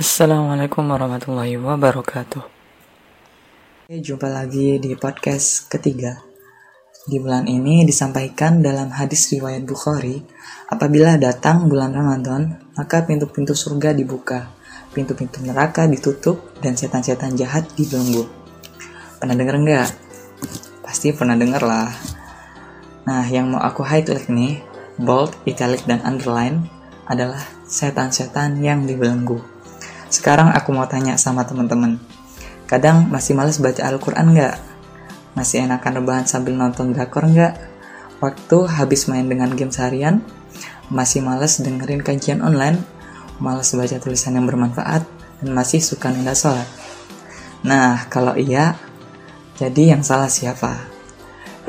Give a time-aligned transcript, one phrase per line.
[0.00, 2.40] Assalamualaikum warahmatullahi wabarakatuh.
[3.92, 6.24] Jumpa lagi di podcast ketiga.
[7.04, 10.24] Di bulan ini disampaikan dalam hadis riwayat Bukhari,
[10.72, 14.48] apabila datang bulan Ramadan, maka pintu-pintu surga dibuka,
[14.96, 18.24] pintu-pintu neraka ditutup, dan setan-setan jahat dibelenggu.
[19.20, 19.88] Pernah denger nggak?
[20.80, 21.92] Pasti pernah denger lah.
[23.04, 24.64] Nah, yang mau aku highlight nih,
[24.96, 26.72] bold, italic, dan underline
[27.04, 29.59] adalah setan-setan yang dibelenggu.
[30.10, 32.02] Sekarang aku mau tanya sama teman-teman.
[32.66, 34.54] Kadang masih males baca Al-Quran nggak?
[35.38, 37.54] Masih enakan rebahan sambil nonton drakor nggak?
[38.18, 40.18] Waktu habis main dengan game seharian?
[40.90, 42.82] Masih males dengerin kajian online?
[43.38, 45.06] Males baca tulisan yang bermanfaat?
[45.40, 46.66] Dan masih suka nunda sholat?
[47.62, 48.74] Nah, kalau iya,
[49.56, 50.90] jadi yang salah siapa?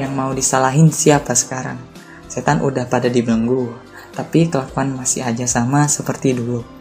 [0.02, 1.78] Yang mau disalahin siapa sekarang?
[2.26, 3.70] Setan udah pada dibelenggu,
[4.18, 6.81] tapi kelakuan masih aja sama seperti dulu.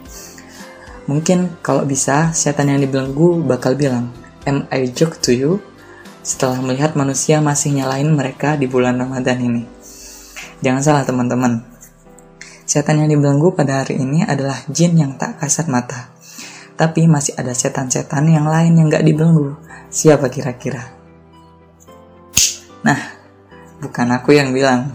[1.10, 4.14] Mungkin kalau bisa, setan yang dibelenggu bakal bilang,
[4.47, 5.58] Am I joke to you?
[6.22, 9.67] Setelah melihat manusia masih nyalain mereka di bulan Ramadan ini.
[10.62, 11.67] Jangan salah teman-teman.
[12.62, 16.14] Setan yang dibelenggu pada hari ini adalah jin yang tak kasat mata.
[16.78, 19.58] Tapi masih ada setan-setan yang lain yang gak dibelenggu.
[19.91, 20.95] Siapa kira-kira?
[22.86, 23.00] Nah,
[23.83, 24.95] bukan aku yang bilang.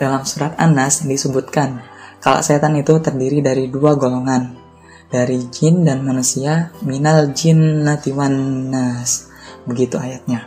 [0.00, 1.84] Dalam surat An-Nas disebutkan
[2.24, 4.69] kalau setan itu terdiri dari dua golongan,
[5.10, 7.82] dari jin dan manusia minal jin
[8.14, 8.34] wan
[8.70, 9.28] nas.
[9.66, 10.46] Begitu ayatnya.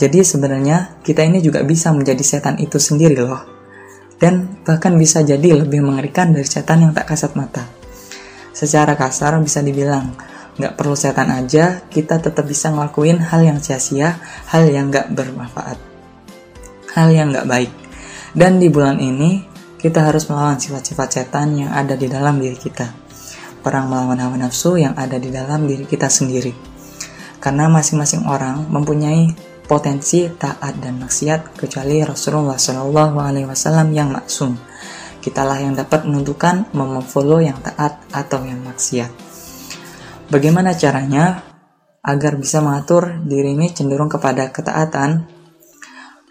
[0.00, 3.44] Jadi sebenarnya kita ini juga bisa menjadi setan itu sendiri loh.
[4.18, 7.68] Dan bahkan bisa jadi lebih mengerikan dari setan yang tak kasat mata.
[8.50, 10.14] Secara kasar bisa dibilang,
[10.58, 15.78] nggak perlu setan aja, kita tetap bisa ngelakuin hal yang sia-sia, hal yang nggak bermanfaat,
[16.94, 17.72] hal yang nggak baik.
[18.30, 19.42] Dan di bulan ini,
[19.82, 23.02] kita harus melawan sifat-sifat setan yang ada di dalam diri kita
[23.62, 26.52] perang melawan hawa nafsu yang ada di dalam diri kita sendiri.
[27.38, 29.32] Karena masing-masing orang mempunyai
[29.66, 34.58] potensi taat dan maksiat kecuali Rasulullah Shallallahu Alaihi Wasallam yang maksum.
[35.22, 39.10] Kitalah yang dapat menentukan memfollow yang taat atau yang maksiat.
[40.28, 41.46] Bagaimana caranya
[42.02, 45.30] agar bisa mengatur diri ini cenderung kepada ketaatan?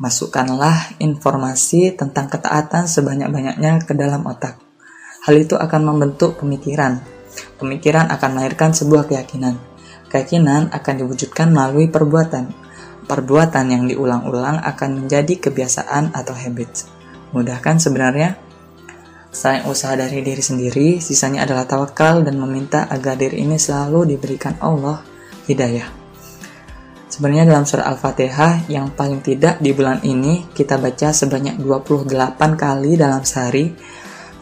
[0.02, 4.59] Masukkanlah informasi tentang ketaatan sebanyak-banyaknya ke dalam otak.
[5.22, 6.98] Hal itu akan membentuk pemikiran,
[7.59, 9.59] Pemikiran akan melahirkan sebuah keyakinan.
[10.12, 12.52] Keyakinan akan diwujudkan melalui perbuatan.
[13.08, 16.88] Perbuatan yang diulang-ulang akan menjadi kebiasaan atau habit.
[17.31, 18.36] Mudah kan sebenarnya?
[19.31, 24.59] Selain usaha dari diri sendiri, sisanya adalah tawakal dan meminta agar diri ini selalu diberikan
[24.59, 25.00] Allah
[25.48, 25.88] hidayah.
[27.12, 32.08] Sebenarnya dalam surah Al-Fatihah yang paling tidak di bulan ini kita baca sebanyak 28
[32.56, 33.72] kali dalam sehari,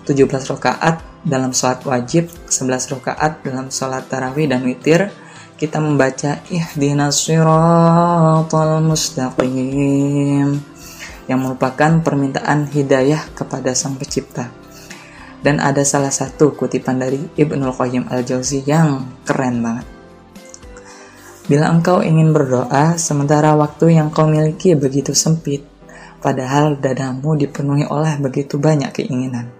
[0.05, 5.11] 17 rakaat dalam sholat wajib, 11 rakaat dalam sholat tarawih dan witir,
[5.59, 10.55] kita membaca ihdinas siratal mustaqim
[11.29, 14.49] yang merupakan permintaan hidayah kepada Sang Pencipta.
[15.39, 19.87] Dan ada salah satu kutipan dari Ibnul Qayyim Al-Jauzi yang keren banget.
[21.47, 25.68] Bila engkau ingin berdoa sementara waktu yang kau miliki begitu sempit,
[26.19, 29.51] padahal dadamu dipenuhi oleh begitu banyak keinginan.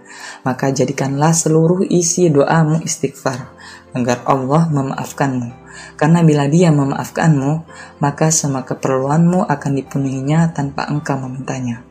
[0.44, 3.52] Maka jadikanlah seluruh isi doamu istighfar,
[3.96, 5.48] agar Allah memaafkanmu.
[5.96, 7.52] Karena bila dia memaafkanmu,
[8.00, 11.84] maka semua keperluanmu akan dipenuhinya tanpa engkau memintanya.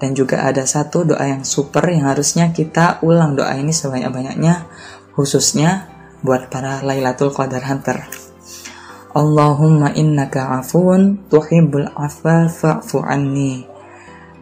[0.00, 4.64] Dan juga ada satu doa yang super yang harusnya kita ulang doa ini sebanyak-banyaknya,
[5.12, 5.92] khususnya
[6.24, 8.08] buat para Lailatul Qadar Hunter.
[9.10, 13.66] Allahumma innaka afun tuhibbul afwa fa'fu anni.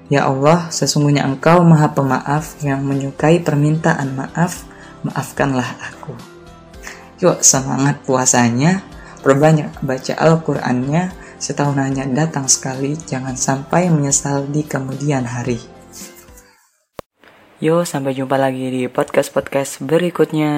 [0.09, 4.65] Ya Allah, sesungguhnya Engkau Maha Pemaaf yang menyukai permintaan maaf,
[5.05, 6.17] maafkanlah aku.
[7.21, 8.81] Yuk semangat puasanya,
[9.21, 15.61] perbanyak baca Al-Qur'annya, setahun hanya datang sekali, jangan sampai menyesal di kemudian hari.
[17.61, 20.55] Yo, sampai jumpa lagi di podcast-podcast berikutnya.